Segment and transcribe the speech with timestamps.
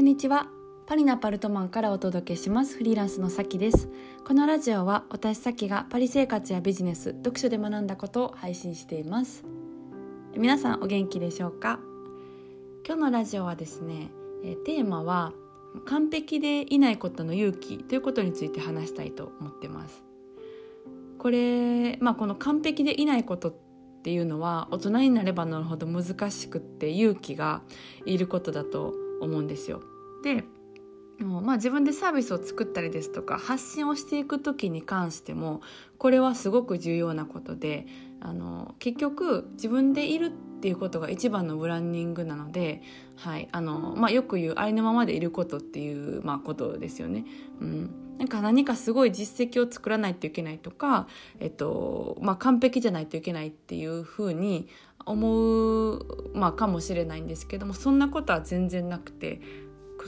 [0.00, 0.48] こんにちは。
[0.86, 2.74] パリのパルトマンからお届けします。
[2.74, 3.90] フリーランスのさきです。
[4.26, 9.44] このラジオは私さきがパリ生活やビジネス読書で学んだことを配信しています。
[10.34, 11.80] 皆さんお元気でしょうか？
[12.86, 14.10] 今日のラジオはですね
[14.64, 15.34] テーマは
[15.84, 20.02] 完璧でいないことの勇気ということについて話したいと思ってます。
[21.18, 23.54] これまあこの完璧でいないことっ
[24.02, 27.60] ていうのは大人になればなるほど難しくって勇気が
[28.06, 29.82] いることだと思うんですよ。
[30.22, 30.44] で
[31.22, 35.60] まあ、自分でサービスを作ったりですとか発信をしていく時に関しても
[35.98, 37.86] これはすごく重要なことで
[38.20, 42.82] あの結局自分でいるっていうことが一番のブランディングなので、
[43.16, 47.24] はいあのまあ、よく言うありのままでいることっていう、まあ、ことですよね。
[47.60, 54.68] うんなんか何かすごい実績を作らないといけないとか、えっとまあ、完璧じゃないといけないっていうふうに
[55.06, 59.40] 思う、まあ、かもしれないんですけどもそんなことは全然なくて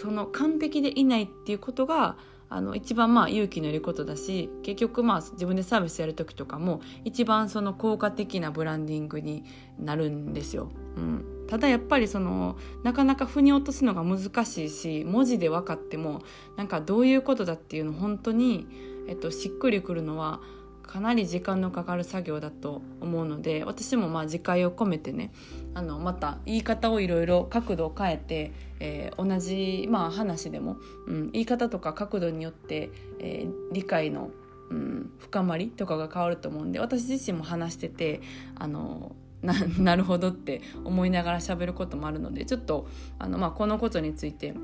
[0.00, 2.16] その完璧でいないっていうことが
[2.50, 9.44] あの一番まあ勇気のいることだし結局まあ自分でサービスやる時とかも一番その効果的なブランディングに
[9.78, 10.70] なるんですよ。
[10.96, 16.22] うん、ただやっぱりそのなかなか腑に落とすのが難しいし文字で分かっても
[16.56, 18.66] なんかどういうことだっていうの本当に、
[19.08, 20.40] えっと、しっくりくるのは
[20.88, 25.30] かなり時間のかかる作業だと思うので私もまあ自戒を込めてね
[25.74, 34.30] あのまた言い方をいろいろ角度を変えて、えー、同じ、まあ、話でも、うん、言い方とか角度によって、えー、理解の、
[34.70, 38.22] うん、深まりとかが変わると思うんで私自身も話してて
[38.56, 44.54] あのな なるほどって思いながら喋ることもあるのでちょっとあの、まあ、このことについて、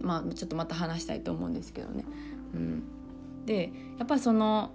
[0.00, 2.04] まあ、ちょっとまた話したいと思うんですけどね。
[2.54, 2.82] うん、
[3.46, 4.72] でやっぱその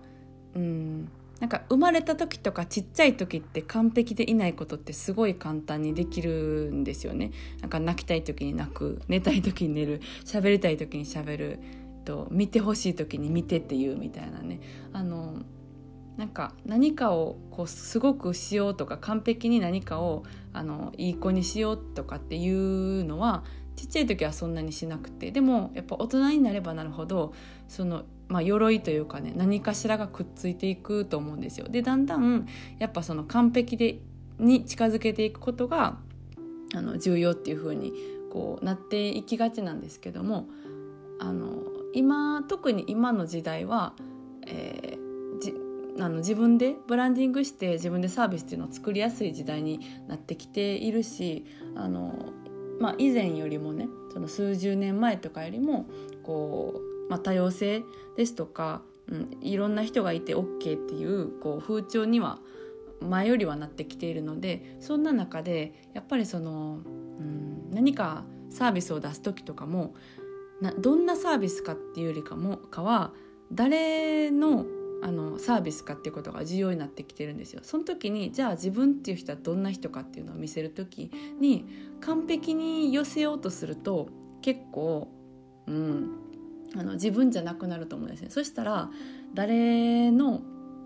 [0.55, 7.31] うんなんか生まれた時とかちっちゃい時って完璧でいないことってすごい簡単にできるんですよね。
[7.61, 11.59] なんか泣きたい時に泣く寝たい時に寝る 喋りたい時に喋る
[12.03, 14.59] と見てほしい時に見てっていうみたいなね
[14.91, 15.43] あの
[16.17, 23.45] なんか何かをこうすごくしようとか完璧に何かをあのいい子にしようとかっていうのは
[23.79, 27.33] ちっちゃい時はそんなにしなくてでもやっぱ大人になればなるほど
[27.67, 31.67] そのまあ、鎧というかね何かしらがくっついていくと思うんですよ。
[31.67, 32.47] でだんだん
[32.77, 34.01] やっぱその完璧で
[34.37, 35.97] に近づけていくことが
[36.75, 37.91] あの重要っていう風に
[38.31, 40.47] こうなっていきがちなんですけども
[41.19, 41.63] あの
[41.95, 43.93] 今特に今の時代は、
[44.45, 45.55] えー、じ
[45.99, 52.13] あの自分でブランディングして自分でサービスっていうのを作りやすい時代になってきているしあの、
[52.79, 55.85] まあ、以前よりもねその数十年前とかよりも
[56.23, 57.83] こうまあ、多様性
[58.15, 62.39] ですとか、うん、いろんな人がいて OK っていうこう風潮には
[63.01, 69.95] 前よりはなってきているのでそんな中でやっぱりその、うん、何かサービスを出す時とかも
[70.61, 73.13] などんなサービスかっていうよりかもかは
[73.51, 74.65] 誰の
[75.01, 77.61] あのサービスかっていうことが重要になってきてるんですよ。
[77.63, 81.65] その時にじゃあ自分っていう人はどんな人かっていうのを見せる時に
[82.01, 84.09] 完璧に寄せようとすると
[84.41, 85.07] 結構、
[85.67, 86.09] うん、
[86.75, 88.89] あの自分じゃなくなると思うんですねそしたら
[89.33, 90.41] 誰の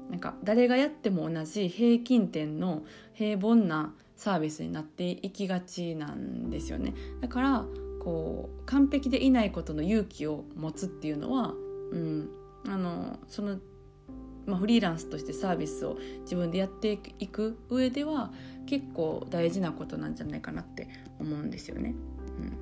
[0.10, 7.66] なんか誰がやっても同じ平均点の平凡なサービスになっていきがちなんですよねだから
[8.00, 11.54] こう完璧でいないことの勇気を持つっていうのは、
[11.92, 12.30] うん、
[12.68, 13.58] あのその、
[14.46, 18.32] まあ、フリーランスとしてサービスを自分でやっていく上では
[18.66, 20.90] 結構大事なことなんじゃないかなって
[21.20, 21.96] 思うんですよね。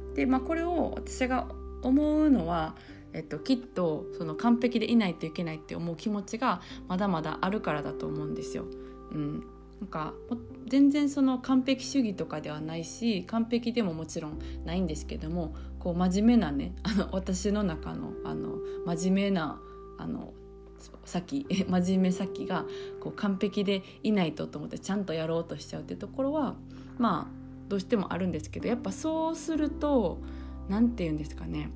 [0.08, 1.48] うん、で、まあ、これを私が
[1.84, 2.76] 思うのは
[3.14, 8.66] えっと、きっとその完璧でいないといけないって思う気持ちがまだまだあるからだと思うんですよ。
[9.12, 9.44] うん、
[9.82, 10.14] なんか
[10.68, 19.60] 全然その完璧主義とかではないし完璧でももちろんないんですけどもこう真面目なねあの私の中のあの真面目な
[19.98, 20.34] あの
[21.06, 22.66] 先真面目先が
[23.00, 26.56] こう完璧でいないとと思ってちゃんとやろうとしちゃうっていうところは
[26.98, 30.20] まあどうしてもあるんですけどやっぱそうすると
[30.68, 31.70] 何て言うんですかね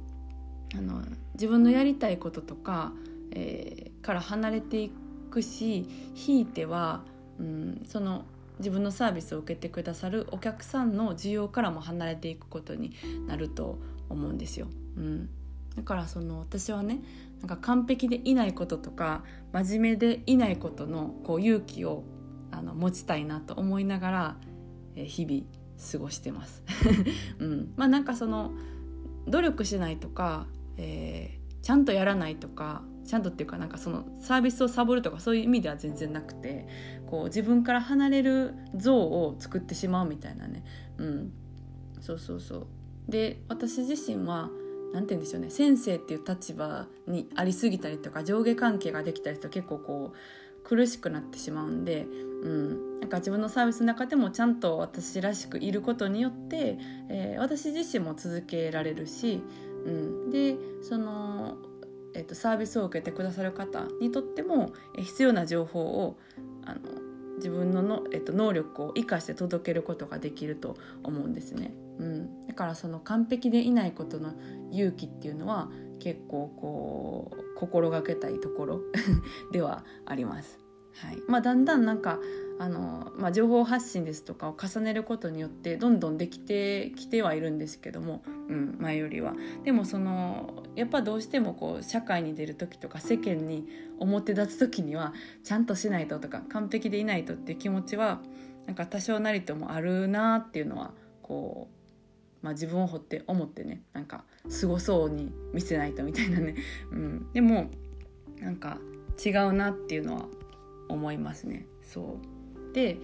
[0.73, 1.01] あの
[1.33, 2.91] 自分のやりたいこととか、
[3.31, 4.91] えー、から離れてい
[5.31, 7.03] くしひいては、
[7.39, 8.25] うん、その
[8.59, 12.93] 自分のサービスを受けてくださるお客さんの需要からも離れていくことに
[13.27, 13.77] なると
[14.09, 14.67] 思うんですよ。
[14.97, 15.29] うん、
[15.75, 17.01] だからその私はね
[17.45, 22.03] なんか完璧でいないこととか真面目でいないことのこう勇気を
[22.51, 24.37] あの持ちたいなと思いながら、
[24.95, 25.43] え、日々
[25.91, 26.63] 過ごしてます。
[27.39, 28.51] うん、まあなんかその
[29.27, 30.47] 努力しないとか
[30.77, 36.67] えー、ちゃんとやらないとかちゃんとっていうかなんかそのサービスをサボるとかそういう意味では全然なくて
[37.07, 40.63] こう自分から離れる像を作ってしまうみたいなね、
[40.97, 41.33] うん、
[42.01, 42.67] そうそうそう。
[43.07, 44.49] で私自身は
[44.93, 45.49] 何て言うんでしょうね。
[45.49, 50.17] 先生っていう立場にありすぎたりとか上下関係ができたりすると結構こう
[50.65, 52.07] 苦しくなってしまうんで、
[52.41, 56.77] うん、なんか自分のサービスの中でもちゃんと私らしくいることによって、
[57.09, 59.41] えー、私自身も続けられるし、
[59.85, 61.57] うん、でその、
[62.15, 66.17] えーと、サービスを受けてくださる方にとっても、必要な情報を
[66.65, 66.79] あの
[67.37, 71.73] 自分のの、えーと、能力を生かして届けることができると思うんですね。
[71.99, 74.33] うん、だからその完璧でいないことの
[74.71, 78.81] 勇気っていうのは結構こう心がけたいところ
[79.51, 80.59] ではあります。
[80.95, 82.19] はいまあ、だんだんなんか
[82.57, 89.33] あの、まあ、情報発信ですとかを重ねることによってどんどんできてきてはいるんですけども、うん、前よりは。
[89.63, 93.67] でもそのやっぱどうしてもこう社会に出る時とか世間に
[93.99, 95.13] 表立つ時には
[95.43, 98.19] ちゃんとしないととか完璧でいないとっていう気持ちは
[98.65, 101.69] なんか多少なりともあるなっていうのはこ
[102.41, 106.55] う、まあ、自分を掘って思ってねなんかすごそうに見せないとみたいなね、
[106.91, 107.69] うん、でも
[108.39, 108.79] なんか
[109.23, 110.25] 違うなっていうのは
[110.89, 111.65] 思いますね。
[111.81, 112.97] そうで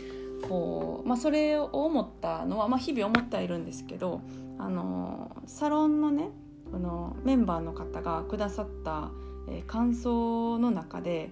[0.48, 4.22] こう、まあ、それを思ったのは、まあ、日々思ってはいるんですけど
[4.58, 6.30] あのサロンのね
[6.72, 9.12] このメンバーの方がくださった、
[9.50, 11.32] え、感想の中で、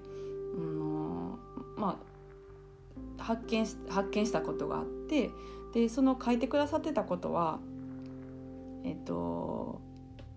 [0.58, 1.30] うん、
[1.78, 1.98] ま
[3.18, 5.30] あ、発見し発見したことがあって
[5.74, 7.60] でその書いてくださってたことは
[8.84, 9.80] えっと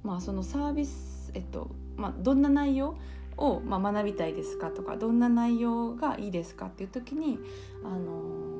[0.02, 2.96] まあそのサービスえっとまあどんな内容
[3.36, 7.38] を、まあ、学びたいですかとかどんな内容がいいですかっていう時に、
[7.84, 8.51] あの、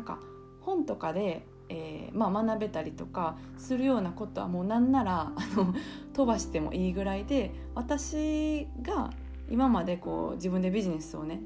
[0.00, 0.18] なんか
[0.62, 5.74] 本とかで、えーまあ、学べたりとかするようなことはもうなんならあの
[6.14, 9.10] 飛ばしてもいいぐらいで私が
[9.50, 11.42] 今までこう自分でビジネスをね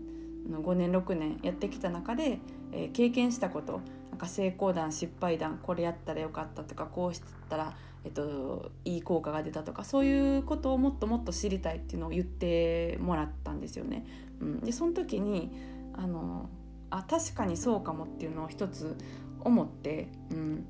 [0.48, 2.38] 5年6年やってきた中で、
[2.70, 3.80] えー、経験したこと
[4.10, 7.74] なんか成功談失敗談これやったらよかったとかこうしたら
[8.04, 14.04] えっと、いい効果が出たとかそういうことをもっともっと知りたいっていうのを言ってもらったんですよね。
[14.40, 15.50] うん、でその時に
[15.94, 16.50] あの
[16.94, 18.96] あ確かにそうかもっていうのを一つ
[19.40, 20.64] 思って、うん、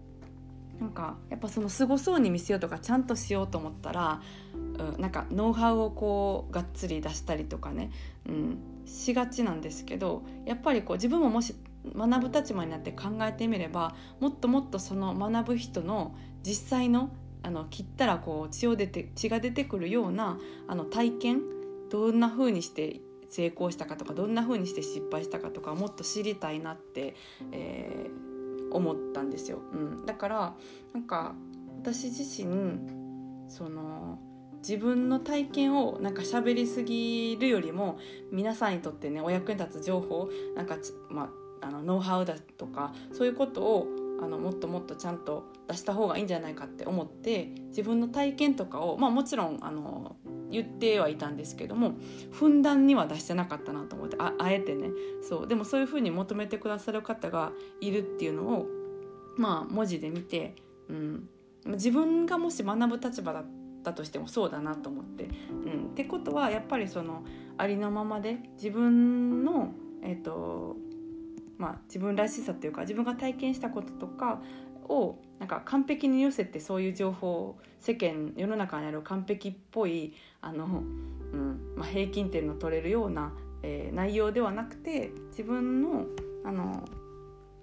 [0.80, 4.22] なんかやっぱそのすごそうに見せようとかちゃんとしようと思ったら、
[4.54, 7.90] うん、なんかノウハウをこうがっつり出したりとかね、
[8.26, 11.54] うん、しがちなんですけどやっぱりこう自分ももし
[11.94, 17.10] 学ぶ立場になって考えてみればもっともっとその学ぶ人の実際の
[17.42, 21.42] あの切ったらこう血を出て血が出てくるようなあの体験
[21.90, 23.02] どんな風にして
[23.34, 27.16] 成功したかとかどんな風にして失敗したかとかもっと知りたいなって、
[27.50, 29.58] えー、思ったんですよ。
[29.72, 30.54] うん、だから
[30.92, 31.34] なんか
[31.80, 32.78] 私自身
[33.48, 34.20] その
[34.58, 37.98] 自分の体験をなんか喋りすぎるよりも
[38.30, 40.76] 皆さんにとってねお役に立つ情報なんか、
[41.10, 41.30] ま
[41.60, 43.88] あ、あのノウハウだとかそういうことを
[44.22, 50.16] あのもっともっとちゃんと出した方がいいんじゃないかって思って自分の体験とかを、まあ、もちろんあの
[50.50, 51.94] 言ってはいたんですけども
[52.32, 54.90] ふんだんには出してなかったなと思ってああえてね。
[55.22, 55.46] そう。
[55.46, 58.66] でもそういうふうに求めてくださる方がいるっていうのを
[59.36, 60.54] まあ文字で見て、
[60.88, 61.28] うん、
[61.66, 63.44] 自分がもし学ぶ立場だっ
[63.82, 65.24] たとしてもそうだなと思って。
[65.24, 67.24] うん、ってことはやっぱりその
[67.56, 70.76] ありのままで自分のえっ、ー、と
[71.58, 74.42] まあ、自分らしさというか自分が体験したこととか
[74.88, 86.06] をなんか完璧に寄せてそういう情報世間世の中にある完璧っぽいあの、うんまあ、平均点の取れるような、えー、内容ではなくて自分の
[86.44, 86.84] あの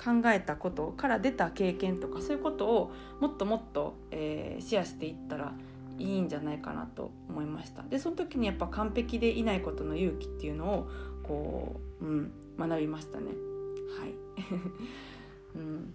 [0.04, 5.54] 考えたことから出た経験とかそういうことをもっともっと、えー、シェアしていったら
[6.00, 7.84] いいんじゃないかなと思いました。
[7.84, 10.90] でその時にやっぱ完璧でいないことの勇気っていうのを
[11.22, 13.28] こう、うん、学びましたね。
[14.00, 14.14] はい。
[15.56, 15.94] うん。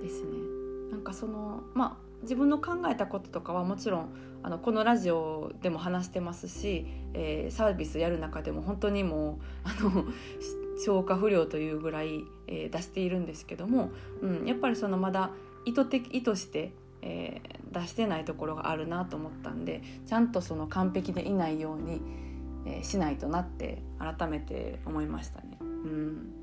[0.00, 0.57] ですね。
[0.90, 4.08] なんかそのまあ自分の考えたこととかはもちろん
[4.42, 10.04] あのこのラジオでも話してますし、えー、サービスやる中でも本当にもうあの
[10.84, 13.90] 消化不良というぐらい、えー、出しているんですけども、
[14.22, 15.30] うん、やっぱりそのまだ
[15.64, 22.00] 意図的意図して、えー、出してないところがあるなと思ったんでちゃんとその完璧でいないように、
[22.64, 25.58] えー、しないとなって改めて思いましたね。
[25.60, 26.37] うん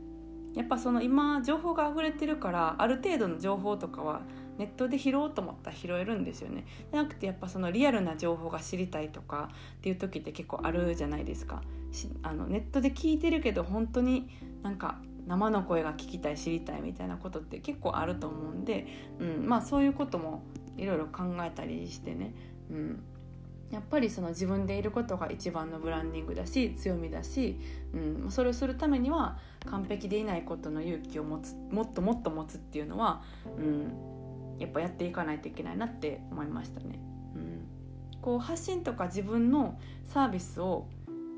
[0.56, 4.22] やっぱその今情報が溢れてるからある程度の情報とかは
[4.58, 6.66] ネットで拾おうと思ったら拾えるんですよね。
[6.92, 11.62] じゃなくてやっぱそのリアルな情報が知りたいとかっていう時って結構あるじゃないですか。
[12.24, 14.30] あのネットで聞いてるけど本当に
[14.64, 18.88] なんか生の声が聞きたい知りたいみたいなことって結構あると思うんで、
[19.20, 20.44] うん、まあそういうことも
[20.78, 22.34] いろいろ考えたりしてね、
[22.70, 23.04] うん、
[23.72, 27.60] やっぱりその自分でいることが一番のブランディングだし強みだし、
[27.94, 33.24] うん、それをするためには完璧でいないことの勇気を持つもっともっと持つっていうのは、
[33.58, 37.00] うん、やっぱやっていかないといけないなって思いましたね。
[37.36, 40.88] うん、こう発信とか自分のサービスを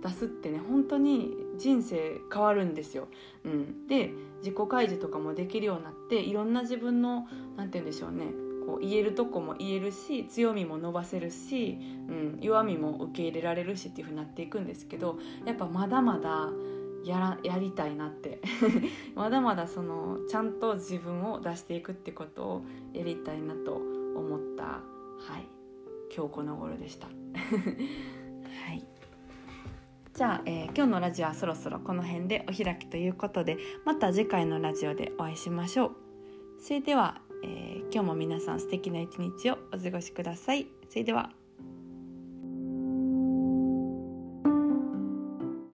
[0.04, 3.08] 出すってね本当に人生変わるんですよ。
[3.46, 8.26] うん、で自己開示とかもできるようになっていろんな自分の何て言うんでしょうね
[8.68, 16.50] こう言えるとこも言えるし強みも伸ばせるし、うん、弱みも受け入れられるしっていう風になっていくんですけどやっぱまだまだ
[17.06, 18.42] やらやりたいなって。
[19.16, 22.62] まだまだそのちゃんと自分を出していくってことを
[22.94, 24.64] やりたいなと思った。
[24.64, 24.82] は
[25.40, 25.48] い。
[26.14, 27.08] 今日この頃でした。
[28.68, 28.86] はい。
[30.14, 35.96] じゃあ、えー、今日のラジオはそろそろこの辺でお開きということでまた次回のラジオでお会いしましょう。
[36.60, 40.68] それでは、えー、今日も皆さん素敵な一日をお過ごしください。
[40.90, 41.32] それでは。